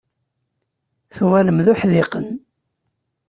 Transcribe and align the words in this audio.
Tuɣalem 1.15 1.57
d 1.65 1.67
uḥdiqen. 1.71 2.27